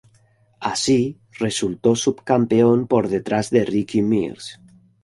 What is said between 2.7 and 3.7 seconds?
por detrás de